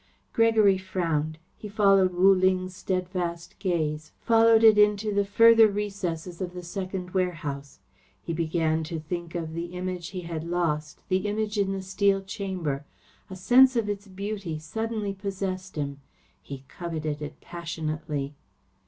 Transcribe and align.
Gregory 0.33 0.79
frowned. 0.79 1.37
He 1.55 1.69
followed 1.69 2.15
Wu 2.15 2.33
Ling's 2.33 2.75
steadfast 2.75 3.59
gaze, 3.59 4.13
followed 4.21 4.63
it 4.63 4.79
into 4.79 5.13
the 5.13 5.23
further 5.23 5.67
recesses 5.67 6.41
of 6.41 6.55
the 6.55 6.63
second 6.63 7.11
warehouse. 7.13 7.77
He 8.19 8.33
began 8.33 8.83
to 8.85 8.99
think 8.99 9.35
of 9.35 9.53
the 9.53 9.65
Image 9.67 10.07
he 10.07 10.21
had 10.21 10.43
lost, 10.43 11.03
the 11.07 11.27
Image 11.27 11.59
in 11.59 11.71
the 11.71 11.83
steel 11.83 12.23
chamber. 12.23 12.83
A 13.29 13.35
sense 13.35 13.75
of 13.75 13.87
its 13.87 14.07
beauty 14.07 14.57
suddenly 14.57 15.13
possessed 15.13 15.75
him. 15.75 16.01
He 16.41 16.63
coveted 16.67 17.21
it 17.21 17.39
passionately. 17.39 18.33